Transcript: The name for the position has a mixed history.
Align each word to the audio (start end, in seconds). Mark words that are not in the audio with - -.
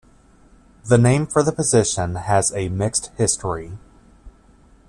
The 0.83 0.97
name 0.97 1.27
for 1.27 1.43
the 1.43 1.51
position 1.51 2.15
has 2.15 2.51
a 2.55 2.69
mixed 2.69 3.11
history. 3.17 3.73